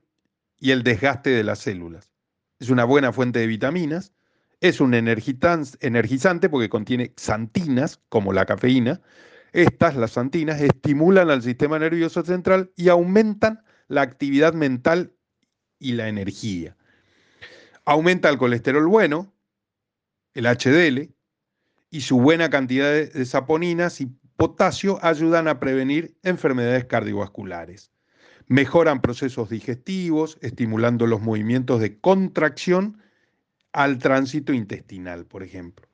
[0.62, 2.10] y el desgaste de las células.
[2.58, 4.14] Es una buena fuente de vitaminas,
[4.62, 9.02] es un energizante porque contiene xantinas, como la cafeína.
[9.54, 15.14] Estas, las xantinas, estimulan al sistema nervioso central y aumentan la actividad mental
[15.80, 16.78] y la energía.
[17.86, 19.34] Aumenta el colesterol bueno,
[20.36, 21.12] el HDL,
[21.90, 27.92] y su buena cantidad de saponinas y potasio ayudan a prevenir enfermedades cardiovasculares.
[28.46, 33.02] Mejoran procesos digestivos, estimulando los movimientos de contracción
[33.74, 35.88] al tránsito intestinal, por ejemplo.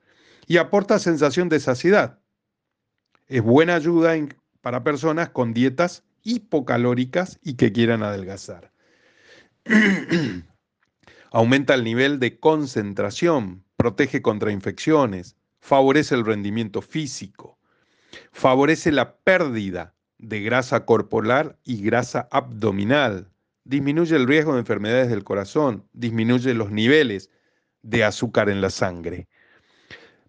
[0.47, 2.19] Y aporta sensación de saciedad.
[3.27, 4.15] Es buena ayuda
[4.61, 8.71] para personas con dietas hipocalóricas y que quieran adelgazar.
[11.31, 17.59] Aumenta el nivel de concentración, protege contra infecciones, favorece el rendimiento físico,
[18.31, 23.29] favorece la pérdida de grasa corporal y grasa abdominal,
[23.65, 27.29] disminuye el riesgo de enfermedades del corazón, disminuye los niveles
[27.87, 29.27] de azúcar en la sangre.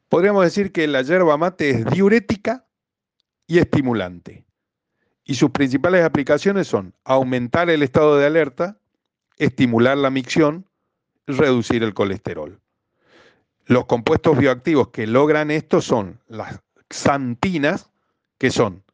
[0.08, 2.66] Podríamos decir que la yerba mate es diurética
[3.48, 4.46] y estimulante.
[5.24, 8.78] Y sus principales aplicaciones son aumentar el estado de alerta,
[9.36, 10.66] estimular la micción,
[11.26, 12.60] reducir el colesterol.
[13.66, 17.90] Los compuestos bioactivos que logran esto son las xantinas,
[18.38, 18.84] que son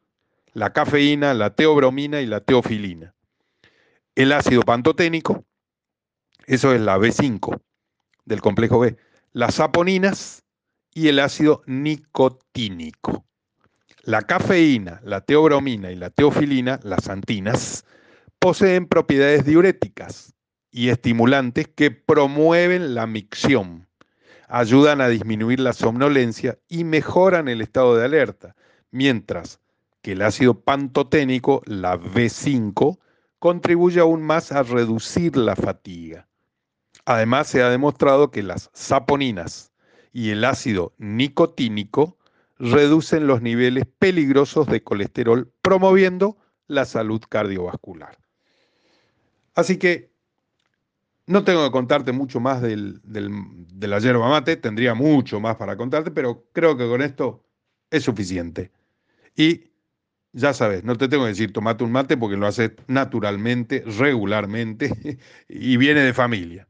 [0.53, 3.13] la cafeína, la teobromina y la teofilina.
[4.15, 5.45] El ácido pantoténico,
[6.47, 7.61] eso es la B5
[8.25, 8.97] del complejo B.
[9.33, 10.43] Las saponinas
[10.93, 13.25] y el ácido nicotínico.
[14.03, 17.85] La cafeína, la teobromina y la teofilina, las antinas,
[18.39, 20.33] poseen propiedades diuréticas
[20.71, 23.87] y estimulantes que promueven la micción,
[24.47, 28.55] ayudan a disminuir la somnolencia y mejoran el estado de alerta,
[28.91, 29.59] mientras
[30.01, 32.99] que el ácido pantoténico, la B5,
[33.39, 36.27] contribuye aún más a reducir la fatiga.
[37.05, 39.71] Además, se ha demostrado que las saponinas
[40.11, 42.17] y el ácido nicotínico
[42.57, 46.37] reducen los niveles peligrosos de colesterol, promoviendo
[46.67, 48.17] la salud cardiovascular.
[49.53, 50.11] Así que
[51.27, 55.75] no tengo que contarte mucho más del, de la yerba mate, tendría mucho más para
[55.75, 57.43] contarte, pero creo que con esto
[57.89, 58.71] es suficiente.
[59.35, 59.71] Y
[60.33, 65.19] ya sabes, no te tengo que decir tomate un mate porque lo haces naturalmente, regularmente
[65.49, 66.67] y viene de familia.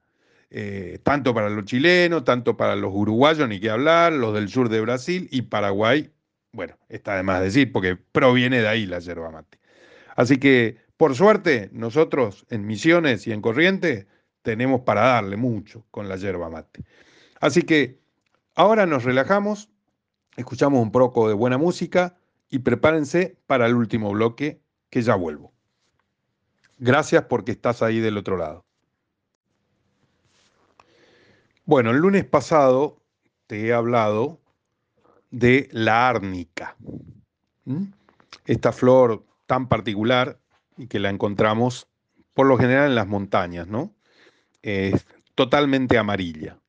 [0.51, 4.69] Eh, tanto para los chilenos, tanto para los uruguayos, ni qué hablar, los del sur
[4.69, 6.11] de Brasil y Paraguay,
[6.51, 9.59] bueno, está de más decir porque proviene de ahí la yerba mate.
[10.15, 14.07] Así que, por suerte, nosotros en Misiones y en Corrientes
[14.41, 16.83] tenemos para darle mucho con la yerba mate.
[17.41, 17.99] Así que
[18.55, 19.69] ahora nos relajamos,
[20.37, 22.17] escuchamos un poco de buena música
[22.49, 25.51] y prepárense para el último bloque que ya vuelvo.
[26.77, 28.64] Gracias porque estás ahí del otro lado.
[31.67, 33.01] Bueno, el lunes pasado
[33.47, 34.39] te he hablado
[35.31, 36.77] de la árnica.
[38.45, 40.39] Esta flor tan particular
[40.77, 41.87] y que la encontramos
[42.35, 43.95] por lo general en las montañas, ¿no?
[44.61, 46.59] Es totalmente amarilla.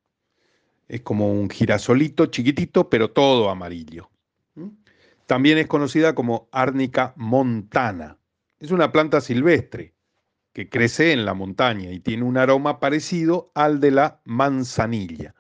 [0.88, 4.08] Es como un girasolito chiquitito, pero todo amarillo.
[5.26, 8.16] También es conocida como árnica montana.
[8.60, 9.95] Es una planta silvestre
[10.56, 15.34] que crece en la montaña y tiene un aroma parecido al de la manzanilla.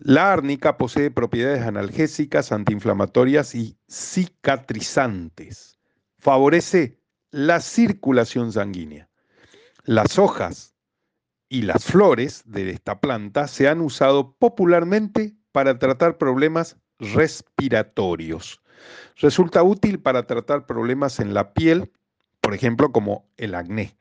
[0.00, 5.78] La árnica posee propiedades analgésicas, antiinflamatorias y cicatrizantes.
[6.18, 6.98] Favorece
[7.30, 9.08] la circulación sanguínea.
[9.84, 10.74] Las hojas
[11.48, 18.60] y las flores de esta planta se han usado popularmente para tratar problemas respiratorios.
[19.14, 21.92] Resulta útil para tratar problemas en la piel,
[22.40, 23.96] por ejemplo, como el acné.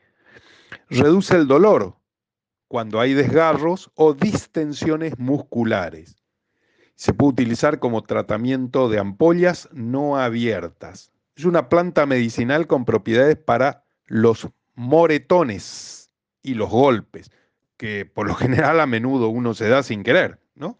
[0.89, 1.95] Reduce el dolor
[2.67, 6.17] cuando hay desgarros o distensiones musculares.
[6.95, 11.12] Se puede utilizar como tratamiento de ampollas no abiertas.
[11.36, 17.32] Es una planta medicinal con propiedades para los moretones y los golpes,
[17.77, 20.80] que por lo general a menudo uno se da sin querer, ¿no?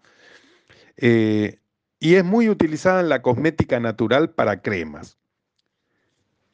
[0.98, 1.60] Eh,
[2.00, 5.18] y es muy utilizada en la cosmética natural para cremas.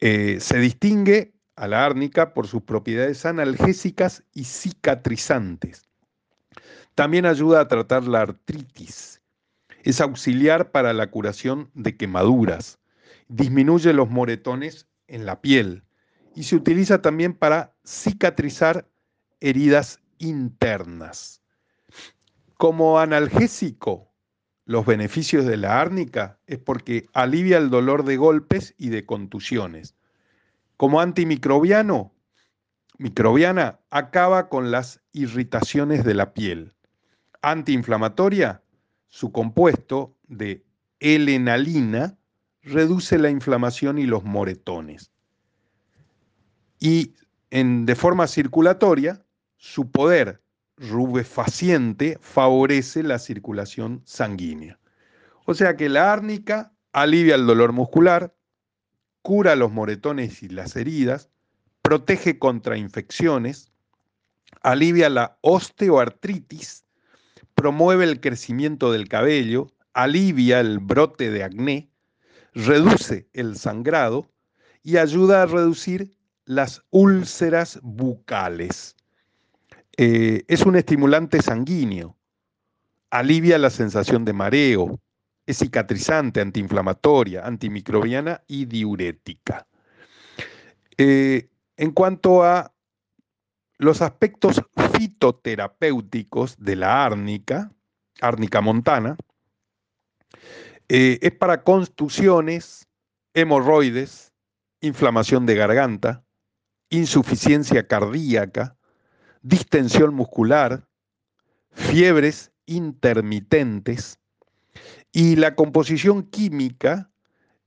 [0.00, 5.88] Eh, se distingue a la árnica por sus propiedades analgésicas y cicatrizantes.
[6.94, 9.20] También ayuda a tratar la artritis.
[9.82, 12.78] Es auxiliar para la curación de quemaduras.
[13.28, 15.84] Disminuye los moretones en la piel
[16.34, 18.88] y se utiliza también para cicatrizar
[19.40, 21.42] heridas internas.
[22.56, 24.12] Como analgésico,
[24.64, 29.94] los beneficios de la árnica es porque alivia el dolor de golpes y de contusiones
[30.76, 32.12] como antimicrobiano,
[32.98, 36.74] microbiana, acaba con las irritaciones de la piel.
[37.42, 38.62] Antiinflamatoria,
[39.08, 40.64] su compuesto de
[41.00, 42.16] L-enalina
[42.62, 45.10] reduce la inflamación y los moretones.
[46.78, 47.14] Y
[47.50, 49.24] en, de forma circulatoria,
[49.56, 50.42] su poder
[50.76, 54.78] rubefaciente favorece la circulación sanguínea.
[55.46, 58.34] O sea que la árnica alivia el dolor muscular,
[59.24, 61.30] cura los moretones y las heridas,
[61.80, 63.72] protege contra infecciones,
[64.60, 66.84] alivia la osteoartritis,
[67.54, 71.90] promueve el crecimiento del cabello, alivia el brote de acné,
[72.52, 74.30] reduce el sangrado
[74.82, 76.14] y ayuda a reducir
[76.44, 78.94] las úlceras bucales.
[79.96, 82.14] Eh, es un estimulante sanguíneo,
[83.08, 85.00] alivia la sensación de mareo,
[85.46, 89.66] Es cicatrizante, antiinflamatoria, antimicrobiana y diurética.
[90.96, 92.72] Eh, en cuanto a
[93.78, 94.62] los aspectos
[94.96, 97.72] fitoterapéuticos de la árnica,
[98.20, 99.16] árnica montana,
[100.88, 102.88] eh, es para contusiones,
[103.34, 104.32] hemorroides,
[104.80, 106.24] inflamación de garganta,
[106.90, 108.76] insuficiencia cardíaca,
[109.42, 110.86] distensión muscular,
[111.70, 114.18] fiebres intermitentes
[115.14, 117.08] y la composición química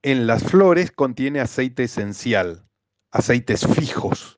[0.02, 2.68] en las flores contiene aceite esencial,
[3.12, 4.38] aceites fijos,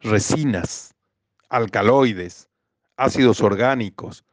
[0.00, 0.92] resinas,
[1.48, 2.48] alcaloides,
[2.96, 4.24] ácidos orgánicos,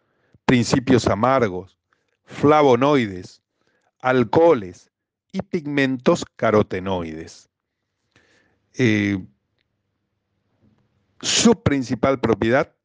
[0.45, 1.77] principios amargos,
[2.25, 3.43] flavonoides,
[3.99, 4.91] alcoholes
[5.31, 7.47] y pigmentos carotenoides.
[8.73, 9.23] Eh,
[11.21, 12.75] su principal propiedad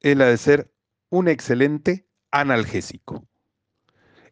[0.00, 0.70] es la de ser
[1.08, 3.26] un excelente analgésico.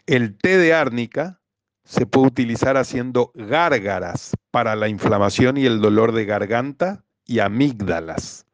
[0.06, 1.40] El té de árnica
[1.84, 8.44] se puede utilizar haciendo gárgaras para la inflamación y el dolor de garganta y amígdalas.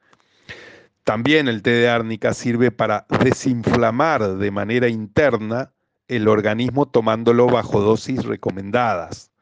[1.03, 5.73] También el té de árnica sirve para desinflamar de manera interna
[6.07, 9.33] el organismo tomándolo bajo dosis recomendadas.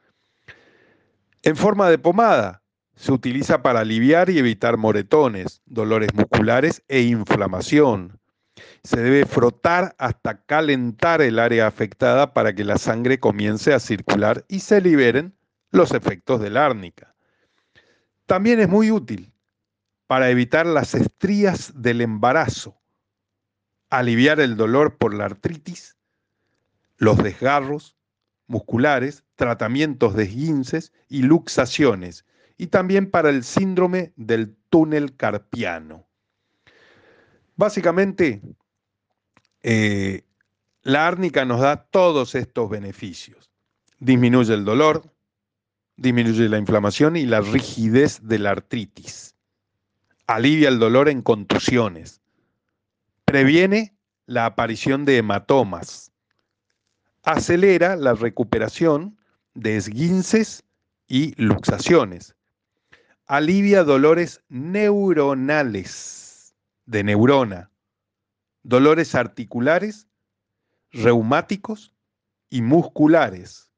[1.43, 2.63] En forma de pomada,
[2.95, 8.18] se utiliza para aliviar y evitar moretones, dolores musculares e inflamación.
[8.83, 14.45] Se debe frotar hasta calentar el área afectada para que la sangre comience a circular
[14.47, 15.35] y se liberen
[15.71, 17.15] los efectos de la árnica.
[18.25, 19.31] También es muy útil
[20.07, 22.79] para evitar las estrías del embarazo,
[23.89, 25.95] aliviar el dolor por la artritis
[26.99, 27.95] los desgarros
[28.45, 32.25] musculares, tratamientos de esguinces y luxaciones,
[32.57, 36.08] y también para el síndrome del túnel carpiano.
[37.59, 38.41] Básicamente,
[39.63, 40.23] eh,
[40.81, 43.51] la árnica nos da todos estos beneficios.
[43.99, 45.13] Disminuye el dolor,
[45.97, 49.35] disminuye la inflamación y la rigidez de la artritis.
[50.25, 52.21] Alivia el dolor en contusiones.
[53.25, 53.93] Previene
[54.25, 56.13] la aparición de hematomas
[57.23, 59.17] acelera la recuperación
[59.53, 60.63] de esguinces
[61.09, 62.35] y luxaciones.
[63.27, 66.18] Alivia dolores neuronales
[66.89, 67.69] de neurona,
[68.63, 70.07] dolores articulares,
[70.91, 71.93] reumáticos
[72.49, 73.69] y musculares.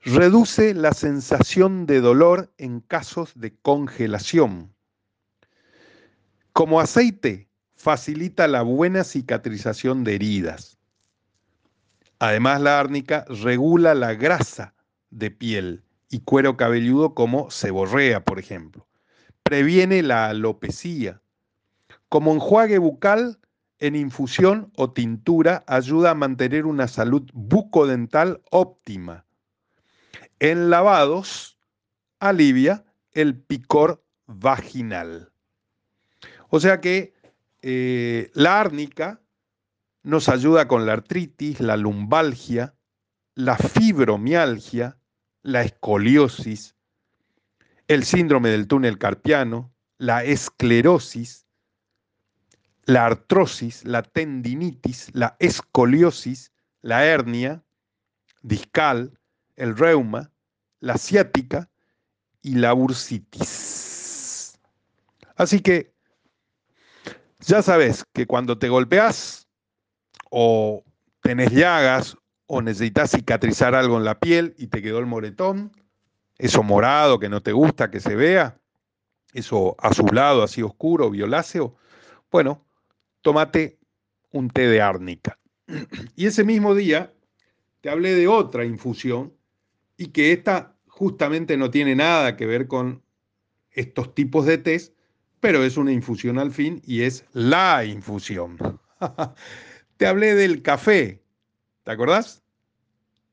[0.00, 4.72] Reduce la sensación de dolor en casos de congelación.
[6.52, 10.78] Como aceite, facilita la buena cicatrización de heridas.
[12.20, 14.76] Además, la árnica regula la grasa
[15.10, 18.86] de piel y cuero cabelludo como seborrea, por ejemplo.
[19.42, 21.20] Previene la alopecia.
[22.14, 23.40] Como enjuague bucal,
[23.80, 29.26] en infusión o tintura ayuda a mantener una salud bucodental óptima.
[30.38, 31.58] En lavados,
[32.20, 35.32] alivia el picor vaginal.
[36.50, 37.14] O sea que
[37.62, 39.20] eh, la árnica
[40.04, 42.76] nos ayuda con la artritis, la lumbalgia,
[43.34, 44.98] la fibromialgia,
[45.42, 46.76] la escoliosis,
[47.88, 51.43] el síndrome del túnel carpiano, la esclerosis,
[52.86, 57.62] la artrosis, la tendinitis, la escoliosis, la hernia
[58.42, 59.18] discal,
[59.56, 60.30] el reuma,
[60.80, 61.70] la ciática
[62.42, 64.58] y la bursitis.
[65.36, 65.94] Así que
[67.40, 69.44] ya sabes que cuando te golpeas,
[70.36, 70.82] o
[71.20, 72.16] tenés llagas
[72.46, 75.70] o necesitas cicatrizar algo en la piel y te quedó el moretón,
[76.38, 78.58] eso morado que no te gusta que se vea,
[79.32, 81.76] eso azulado, así oscuro, violáceo,
[82.32, 82.63] bueno,
[83.24, 83.78] tómate
[84.30, 85.38] un té de árnica.
[86.14, 87.12] Y ese mismo día
[87.80, 89.32] te hablé de otra infusión
[89.96, 93.02] y que esta justamente no tiene nada que ver con
[93.70, 94.92] estos tipos de tés,
[95.40, 98.58] pero es una infusión al fin y es la infusión.
[99.96, 101.22] Te hablé del café,
[101.84, 102.42] ¿te acordás?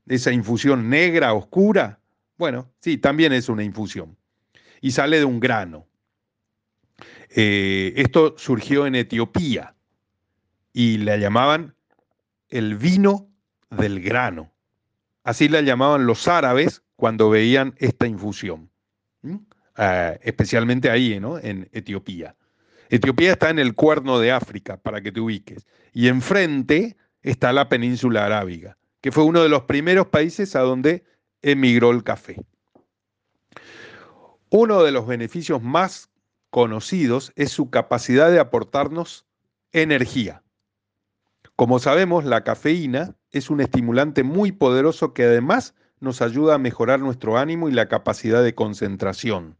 [0.05, 1.99] De esa infusión negra, oscura.
[2.37, 4.15] Bueno, sí, también es una infusión.
[4.79, 5.87] Y sale de un grano.
[7.29, 9.75] Eh, esto surgió en Etiopía
[10.73, 11.75] y la llamaban
[12.49, 13.29] el vino
[13.69, 14.51] del grano.
[15.23, 18.69] Así la llamaban los árabes cuando veían esta infusión,
[19.75, 21.37] ah, especialmente ahí, ¿no?
[21.39, 22.35] en Etiopía.
[22.89, 25.65] Etiopía está en el cuerno de África, para que te ubiques.
[25.93, 31.05] Y enfrente está la península arábiga, que fue uno de los primeros países a donde
[31.41, 32.43] emigró el café.
[34.49, 36.09] Uno de los beneficios más
[36.49, 39.25] conocidos es su capacidad de aportarnos
[39.71, 40.43] energía.
[41.61, 46.99] Como sabemos, la cafeína es un estimulante muy poderoso que además nos ayuda a mejorar
[46.99, 49.55] nuestro ánimo y la capacidad de concentración.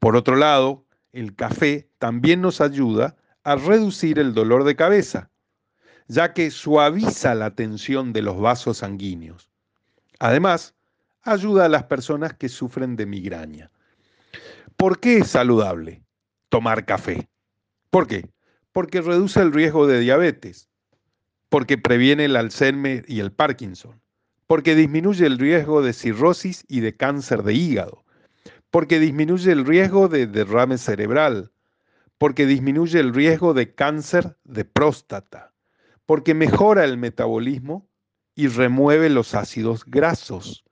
[0.00, 3.14] Por otro lado, el café también nos ayuda
[3.44, 5.30] a reducir el dolor de cabeza,
[6.08, 9.48] ya que suaviza la tensión de los vasos sanguíneos.
[10.18, 10.74] Además,
[11.22, 13.70] ayuda a las personas que sufren de migraña.
[14.76, 16.02] ¿Por qué es saludable
[16.48, 17.28] tomar café?
[17.90, 18.28] ¿Por qué?
[18.72, 20.68] Porque reduce el riesgo de diabetes,
[21.48, 24.00] porque previene el Alzheimer y el Parkinson,
[24.46, 28.04] porque disminuye el riesgo de cirrosis y de cáncer de hígado,
[28.70, 31.52] porque disminuye el riesgo de derrame cerebral,
[32.18, 35.52] porque disminuye el riesgo de cáncer de próstata,
[36.06, 37.88] porque mejora el metabolismo
[38.34, 40.64] y remueve los ácidos grasos,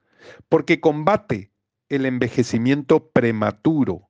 [0.48, 1.52] porque combate
[1.88, 4.08] el envejecimiento prematuro,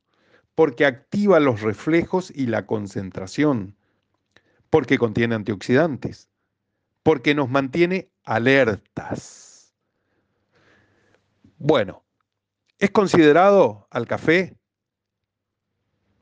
[0.54, 3.76] porque activa los reflejos y la concentración,
[4.70, 6.30] porque contiene antioxidantes,
[7.06, 9.72] porque nos mantiene alertas.
[11.56, 12.04] Bueno,
[12.80, 14.58] es considerado al café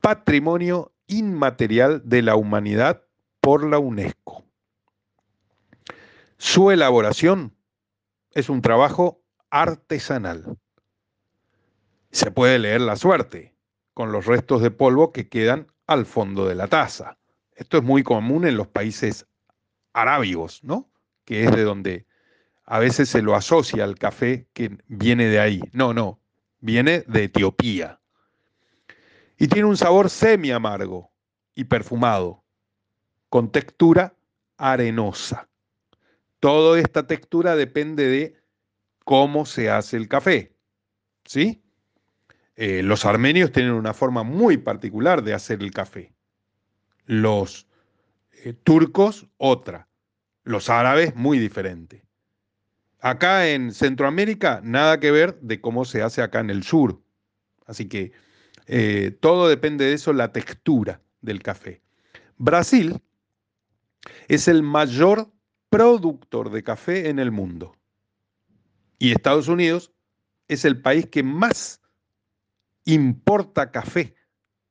[0.03, 3.03] patrimonio inmaterial de la humanidad
[3.41, 4.45] por la UNESCO.
[6.37, 7.57] Su elaboración
[8.32, 10.59] es un trabajo artesanal.
[12.11, 13.57] Se puede leer la suerte
[13.95, 17.16] con los restos de polvo que quedan al fondo de la taza.
[17.53, 19.26] Esto es muy común en los países
[19.95, 20.91] arábigos, ¿no?
[21.25, 22.07] Que es de donde
[22.67, 25.63] a veces se lo asocia al café que viene de ahí.
[25.73, 26.21] No, no,
[26.61, 28.01] viene de Etiopía.
[29.39, 31.11] Y tiene un sabor semi amargo
[31.55, 32.45] y perfumado,
[33.29, 34.15] con textura
[34.57, 35.49] arenosa.
[36.41, 38.37] Toda esta textura depende de
[39.05, 40.55] cómo se hace el café.
[41.25, 41.63] ¿Sí?
[42.57, 46.15] Eh, los armenios tienen una forma muy particular de hacer el café.
[47.07, 47.67] Los
[48.43, 49.89] eh, turcos, otra.
[50.43, 52.05] Los árabes, muy diferente.
[53.01, 57.03] Acá en Centroamérica, nada que ver de cómo se hace acá en el sur.
[57.66, 58.12] Así que
[58.66, 61.82] eh, todo depende de eso, la textura del café.
[62.37, 63.01] Brasil
[64.28, 65.30] es el mayor
[65.70, 67.76] productor de café en el mundo.
[68.99, 69.93] Y Estados Unidos
[70.49, 71.80] es el país que más
[72.85, 74.14] importa café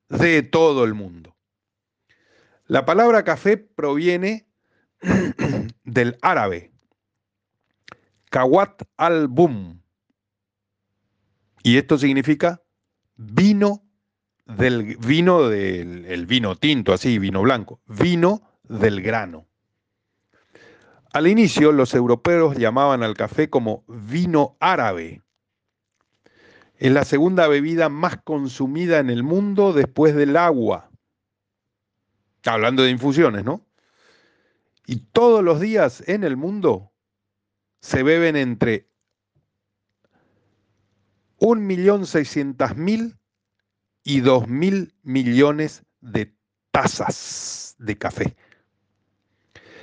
[0.09, 1.33] de todo el mundo.
[2.74, 4.48] La palabra café proviene
[5.84, 6.72] del árabe,
[8.32, 9.80] kawat al-bum,
[11.62, 12.64] y esto significa
[13.16, 13.84] vino
[14.48, 19.46] del vino del el vino tinto, así, vino blanco, vino del grano.
[21.12, 25.22] Al inicio los europeos llamaban al café como vino árabe.
[26.78, 30.90] Es la segunda bebida más consumida en el mundo después del agua.
[32.46, 33.66] Hablando de infusiones, ¿no?
[34.86, 36.91] Y todos los días en el mundo
[37.80, 38.89] se beben entre
[41.39, 43.18] 1.600.000
[44.04, 46.36] y 2 mil millones de
[46.72, 48.36] tazas de café.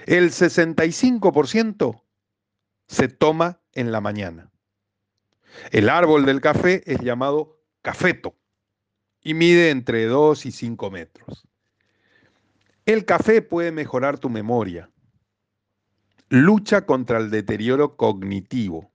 [0.06, 2.02] El 65%
[2.86, 4.50] se toma en la mañana.
[5.70, 8.36] El árbol del café es llamado cafeto
[9.22, 11.49] y mide entre 2 y 5 metros.
[12.92, 14.90] El café puede mejorar tu memoria.
[16.28, 18.90] Lucha contra el deterioro cognitivo.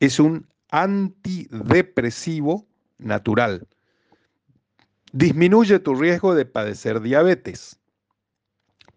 [0.00, 2.66] Es un antidepresivo
[2.98, 3.68] natural
[5.12, 7.78] Disminuye tu riesgo de padecer diabetes.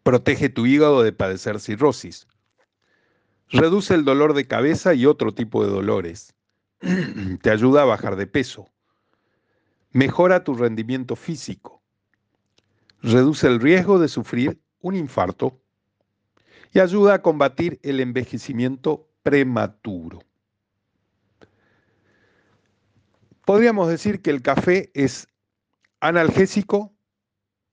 [0.02, 2.28] Protege tu hígado de padecer cirrosis.
[3.50, 6.34] Reduce el dolor de cabeza y otro tipo de dolores.
[7.44, 8.68] Te ayuda a bajar de peso.
[9.92, 11.81] Mejora tu rendimiento físico.
[13.02, 15.60] Reduce el riesgo de sufrir un infarto
[16.72, 20.20] y ayuda a combatir el envejecimiento prematuro.
[23.46, 25.28] Podríamos decir que el café es
[26.00, 26.94] analgésico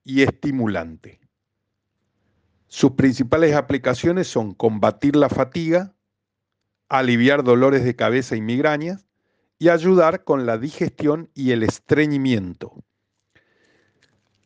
[0.02, 1.20] y estimulante.
[2.68, 5.94] Sus principales aplicaciones son combatir la fatiga,
[6.88, 9.06] aliviar dolores de cabeza y migrañas
[9.58, 12.82] y ayudar con la digestión y el estreñimiento.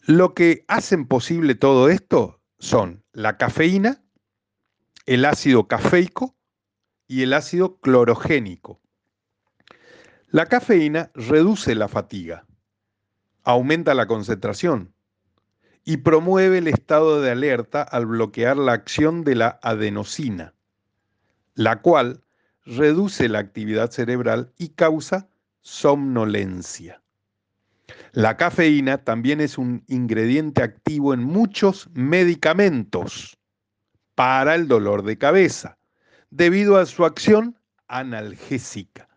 [0.04, 4.02] Lo que hacen posible todo esto son la cafeína,
[5.06, 6.34] el ácido cafeico
[7.06, 8.80] y el ácido clorogénico.
[10.26, 12.46] La cafeína reduce la fatiga,
[13.44, 14.92] aumenta la concentración
[15.84, 20.52] y promueve el estado de alerta al bloquear la acción de la adenosina,
[21.54, 22.24] la cual
[22.64, 25.28] reduce la actividad cerebral y causa
[25.60, 27.01] somnolencia.
[28.14, 33.38] La cafeína también es un ingrediente activo en muchos medicamentos
[34.14, 35.78] para el dolor de cabeza,
[36.28, 37.58] debido a su acción
[37.88, 39.08] analgésica.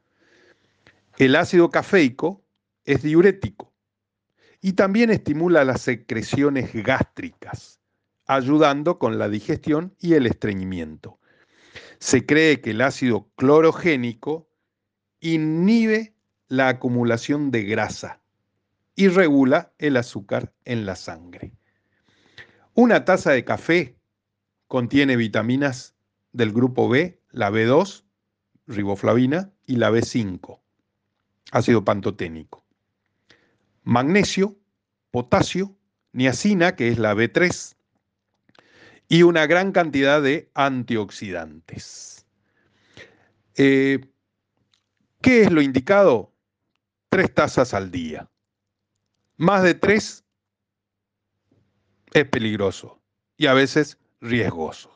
[1.17, 2.41] El ácido cafeico
[2.85, 3.73] es diurético
[4.61, 7.81] y también estimula las secreciones gástricas,
[8.27, 11.19] ayudando con la digestión y el estreñimiento.
[11.99, 14.47] Se cree que el ácido clorogénico
[15.19, 16.15] inhibe
[16.47, 18.21] la acumulación de grasa
[18.95, 21.53] y regula el azúcar en la sangre.
[22.73, 23.97] Una taza de café
[24.67, 25.95] contiene vitaminas
[26.31, 28.03] del grupo B, la B2,
[28.67, 30.59] riboflavina, y la B5,
[31.51, 32.65] ácido pantoténico.
[33.83, 34.57] Magnesio,
[35.11, 35.77] potasio,
[36.11, 37.75] niacina, que es la B3,
[39.07, 42.25] y una gran cantidad de antioxidantes.
[43.55, 44.01] Eh,
[45.21, 46.33] ¿Qué es lo indicado?
[47.09, 48.29] Tres tazas al día.
[49.37, 50.23] Más de tres
[52.13, 53.01] es peligroso
[53.35, 54.93] y a veces riesgoso.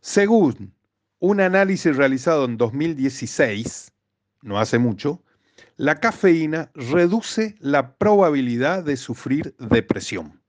[0.00, 0.74] Según
[1.18, 3.92] un análisis realizado en 2016,
[4.40, 5.22] no hace mucho,
[5.76, 10.40] la cafeína reduce la probabilidad de sufrir depresión.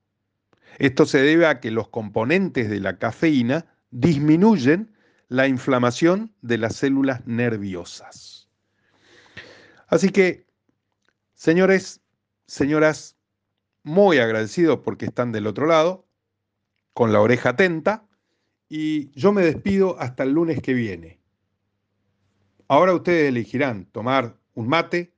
[0.79, 4.95] Esto se debe a que los componentes de la cafeína disminuyen
[5.27, 8.47] la inflamación de las células nerviosas.
[9.87, 10.47] Así que,
[11.33, 12.02] señores,
[12.47, 13.17] señoras,
[13.83, 16.07] muy agradecido porque están del otro lado,
[16.93, 18.07] con la oreja atenta,
[18.69, 21.19] y yo me despido hasta el lunes que viene.
[22.67, 25.13] Ahora ustedes elegirán tomar un mate,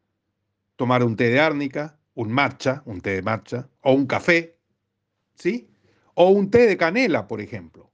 [0.76, 4.58] tomar un té de árnica, un matcha, un té de matcha, o un café,
[5.36, 5.70] ¿sí?
[6.16, 7.92] O un té de canela, por ejemplo.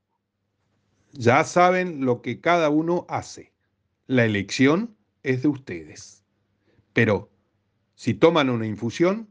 [1.13, 3.53] Ya saben lo que cada uno hace.
[4.07, 6.23] La elección es de ustedes.
[6.93, 7.30] Pero
[8.01, 9.29] si toman una infusión,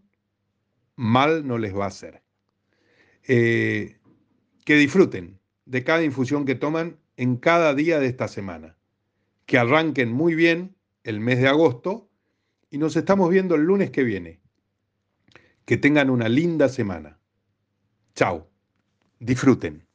[0.95, 2.23] mal no les va a hacer.
[3.27, 3.99] Eh,
[4.65, 8.77] que disfruten de cada infusión que toman en cada día de esta semana.
[9.47, 12.13] Que arranquen muy bien el mes de agosto
[12.71, 14.41] y nos estamos viendo el lunes que viene.
[15.65, 17.19] Que tengan una linda semana.
[18.15, 18.49] Chao.
[19.19, 19.90] Disfruten.